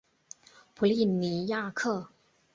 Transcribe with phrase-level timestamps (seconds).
[0.73, 2.09] 普利尼亚克。